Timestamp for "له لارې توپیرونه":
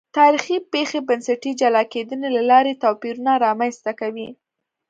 2.37-3.31